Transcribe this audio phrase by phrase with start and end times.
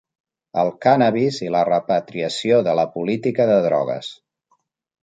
[0.61, 4.15] El cànnabis i la repatriació de la política de drogues.